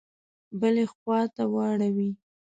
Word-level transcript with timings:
بلي 0.59 0.85
خواته 0.93 1.43
واړوي. 1.53 2.09